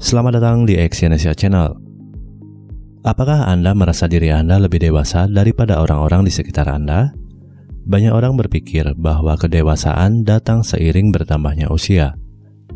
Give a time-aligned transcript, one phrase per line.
[0.00, 1.76] Selamat datang di Exyonesia Channel.
[3.04, 7.12] Apakah Anda merasa diri Anda lebih dewasa daripada orang-orang di sekitar Anda?
[7.84, 12.16] Banyak orang berpikir bahwa kedewasaan datang seiring bertambahnya usia,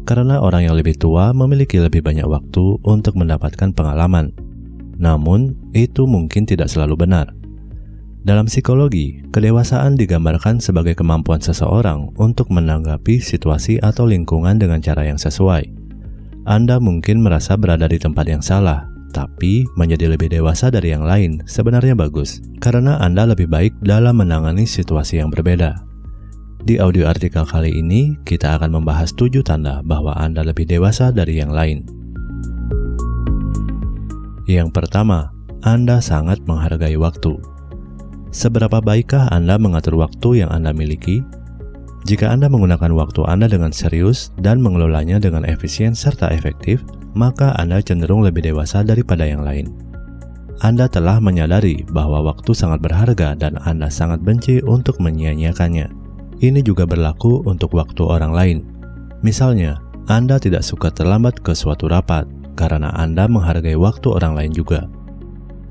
[0.05, 4.37] karena orang yang lebih tua memiliki lebih banyak waktu untuk mendapatkan pengalaman.
[5.01, 7.33] Namun, itu mungkin tidak selalu benar.
[8.21, 15.17] Dalam psikologi, kedewasaan digambarkan sebagai kemampuan seseorang untuk menanggapi situasi atau lingkungan dengan cara yang
[15.17, 15.84] sesuai
[16.45, 18.85] anda mungkin merasa berada di tempat yang salah,
[19.17, 24.69] tapi menjadi lebih dewasa dari yang lain sebenarnya bagus, karena Anda lebih baik dalam menangani
[24.69, 25.81] situasi yang berbeda.
[26.61, 31.41] Di audio artikel kali ini, kita akan membahas tujuh tanda bahwa Anda lebih dewasa dari
[31.41, 31.89] yang lain.
[34.45, 35.33] Yang pertama,
[35.65, 37.41] Anda sangat menghargai waktu.
[38.37, 41.25] Seberapa baikkah Anda mengatur waktu yang Anda miliki
[42.05, 46.85] jika Anda menggunakan waktu Anda dengan serius dan mengelolanya dengan efisien serta efektif,
[47.17, 49.73] maka Anda cenderung lebih dewasa daripada yang lain.
[50.61, 55.89] Anda telah menyadari bahwa waktu sangat berharga dan Anda sangat benci untuk menyia-nyiakannya.
[56.45, 58.59] Ini juga berlaku untuk waktu orang lain.
[59.25, 64.87] Misalnya, Anda tidak suka terlambat ke suatu rapat karena Anda menghargai waktu orang lain juga.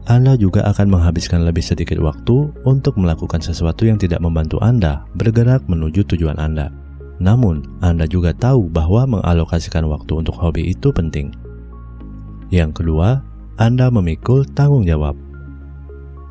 [0.04, 5.64] Anda juga akan menghabiskan lebih sedikit waktu untuk melakukan sesuatu yang tidak membantu Anda bergerak
[5.72, 6.76] menuju tujuan Anda.
[7.24, 11.32] Namun, Anda juga tahu bahwa mengalokasikan waktu untuk hobi itu penting.
[12.52, 13.24] Yang kedua,
[13.56, 15.16] Anda memikul tanggung jawab.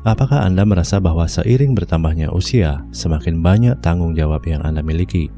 [0.05, 5.33] Apakah Anda merasa bahwa seiring bertambahnya usia, semakin banyak tanggung jawab yang Anda miliki?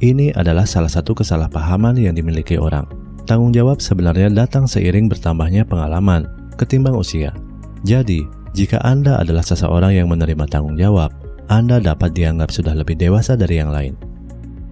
[0.00, 2.88] Ini adalah salah satu kesalahpahaman yang dimiliki orang.
[3.28, 6.24] Tanggung jawab sebenarnya datang seiring bertambahnya pengalaman
[6.56, 7.36] ketimbang usia.
[7.80, 11.14] Jadi, jika Anda adalah seseorang yang menerima tanggung jawab,
[11.48, 13.94] Anda dapat dianggap sudah lebih dewasa dari yang lain.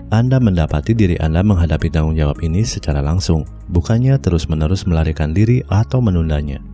[0.09, 6.00] Anda mendapati diri Anda menghadapi tanggung jawab ini secara langsung, bukannya terus-menerus melarikan diri atau
[6.00, 6.65] menundanya.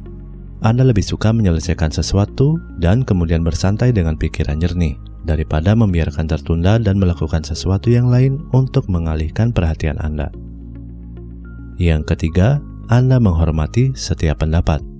[0.62, 4.94] Anda lebih suka menyelesaikan sesuatu dan kemudian bersantai dengan pikiran jernih,
[5.26, 10.30] daripada membiarkan tertunda dan melakukan sesuatu yang lain untuk mengalihkan perhatian Anda.
[11.76, 14.93] Yang ketiga, Anda menghormati setiap pendapat.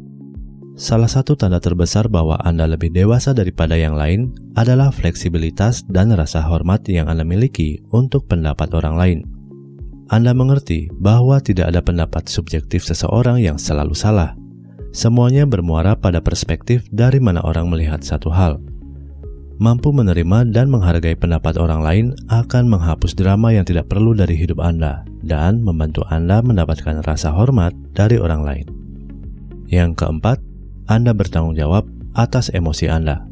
[0.74, 6.42] Salah satu tanda terbesar bahwa Anda lebih dewasa daripada yang lain adalah fleksibilitas dan rasa
[6.42, 9.18] hormat yang Anda miliki untuk pendapat orang lain.
[10.10, 14.34] Anda mengerti bahwa tidak ada pendapat subjektif seseorang yang selalu salah.
[14.90, 18.58] Semuanya bermuara pada perspektif dari mana orang melihat satu hal.
[19.62, 24.58] Mampu menerima dan menghargai pendapat orang lain akan menghapus drama yang tidak perlu dari hidup
[24.58, 28.66] Anda dan membantu Anda mendapatkan rasa hormat dari orang lain.
[29.70, 30.42] Yang keempat,
[30.84, 33.24] anda bertanggung jawab atas emosi Anda.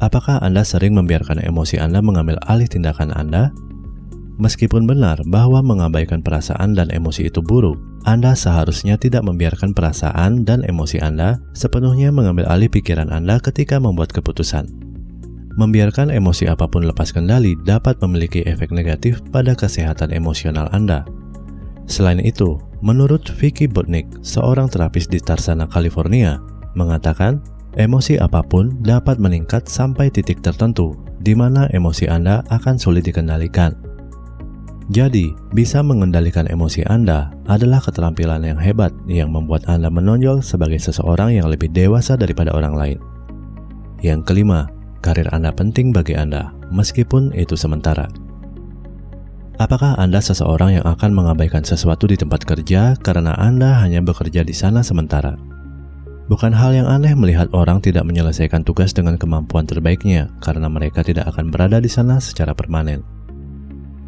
[0.00, 3.52] Apakah Anda sering membiarkan emosi Anda mengambil alih tindakan Anda?
[4.36, 10.64] Meskipun benar bahwa mengabaikan perasaan dan emosi itu buruk, Anda seharusnya tidak membiarkan perasaan dan
[10.64, 14.68] emosi Anda sepenuhnya mengambil alih pikiran Anda ketika membuat keputusan.
[15.56, 21.08] Membiarkan emosi apa pun lepas kendali dapat memiliki efek negatif pada kesehatan emosional Anda.
[21.88, 26.38] Selain itu, menurut Vicky Botnick, seorang terapis di Tarsana, California,
[26.78, 27.42] mengatakan
[27.74, 33.74] emosi apa pun dapat meningkat sampai titik tertentu di mana emosi Anda akan sulit dikendalikan.
[34.86, 41.34] Jadi, bisa mengendalikan emosi Anda adalah keterampilan yang hebat yang membuat Anda menonjol sebagai seseorang
[41.34, 42.98] yang lebih dewasa daripada orang lain.
[43.98, 44.70] Yang kelima,
[45.02, 48.06] karir Anda penting bagi Anda, meskipun itu sementara.
[49.56, 54.52] Apakah Anda seseorang yang akan mengabaikan sesuatu di tempat kerja karena Anda hanya bekerja di
[54.52, 55.32] sana sementara?
[56.28, 61.32] Bukan hal yang aneh melihat orang tidak menyelesaikan tugas dengan kemampuan terbaiknya karena mereka tidak
[61.32, 63.00] akan berada di sana secara permanen.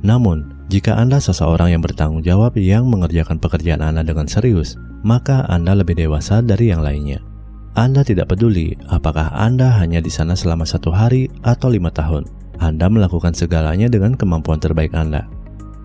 [0.04, 5.72] Namun, jika Anda seseorang yang bertanggung jawab yang mengerjakan pekerjaan Anda dengan serius, maka Anda
[5.72, 7.24] lebih dewasa dari yang lainnya.
[7.72, 12.28] Anda tidak peduli apakah Anda hanya di sana selama satu hari atau lima tahun.
[12.58, 15.30] Anda melakukan segalanya dengan kemampuan terbaik Anda.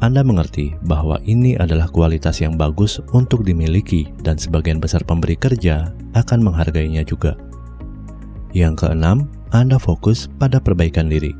[0.04, 5.96] Anda mengerti bahwa ini adalah kualitas yang bagus untuk dimiliki dan sebagian besar pemberi kerja
[6.18, 7.40] akan menghargainya juga.
[8.52, 11.32] Yang keenam, Anda fokus pada perbaikan diri.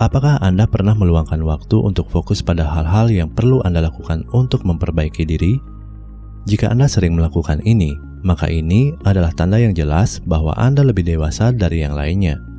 [0.00, 5.28] Apakah Anda pernah meluangkan waktu untuk fokus pada hal-hal yang perlu Anda lakukan untuk memperbaiki
[5.28, 5.60] diri?
[6.48, 7.92] Jika Anda sering melakukan ini,
[8.24, 12.49] maka ini adalah tanda yang jelas bahwa Anda lebih dewasa dari yang lainnya.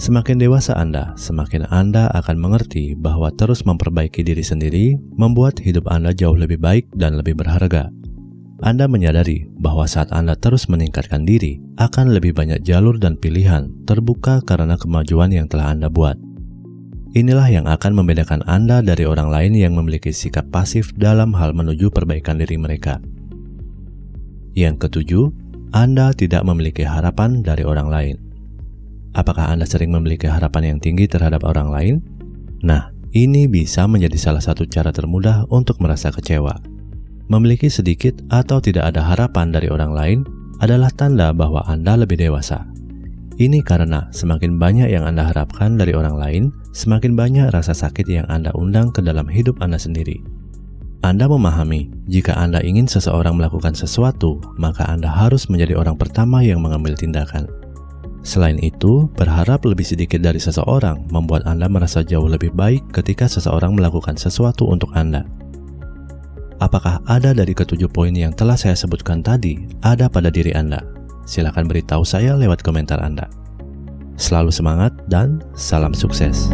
[0.00, 6.16] Semakin dewasa Anda, semakin Anda akan mengerti bahwa terus memperbaiki diri sendiri membuat hidup Anda
[6.16, 7.92] jauh lebih baik dan lebih berharga.
[8.64, 14.40] Anda menyadari bahwa saat Anda terus meningkatkan diri, akan lebih banyak jalur dan pilihan terbuka
[14.40, 16.16] karena kemajuan yang telah Anda buat.
[17.12, 21.92] Inilah yang akan membedakan Anda dari orang lain yang memiliki sikap pasif dalam hal menuju
[21.92, 23.04] perbaikan diri mereka.
[24.56, 25.28] Yang ketujuh,
[25.76, 28.29] Anda tidak memiliki harapan dari orang lain.
[29.10, 31.94] Apakah Anda sering memiliki harapan yang tinggi terhadap orang lain?
[32.62, 36.62] Nah, ini bisa menjadi salah satu cara termudah untuk merasa kecewa.
[37.26, 40.18] Memiliki sedikit atau tidak ada harapan dari orang lain
[40.62, 42.66] adalah tanda bahwa Anda lebih dewasa.
[43.40, 46.42] Ini karena semakin banyak yang Anda harapkan dari orang lain,
[46.76, 50.22] semakin banyak rasa sakit yang Anda undang ke dalam hidup Anda sendiri.
[51.00, 56.60] Anda memahami, jika Anda ingin seseorang melakukan sesuatu, maka Anda harus menjadi orang pertama yang
[56.60, 57.48] mengambil tindakan.
[58.20, 63.72] Selain itu, berharap lebih sedikit dari seseorang membuat Anda merasa jauh lebih baik ketika seseorang
[63.72, 65.24] melakukan sesuatu untuk Anda.
[66.60, 70.84] Apakah ada dari ketujuh poin yang telah saya sebutkan tadi ada pada diri Anda?
[71.24, 73.32] Silahkan beritahu saya lewat komentar Anda.
[74.20, 76.52] Selalu semangat dan salam sukses.